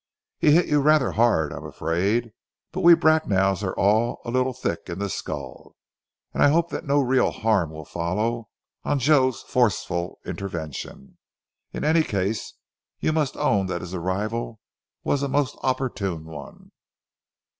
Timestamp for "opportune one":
15.61-16.71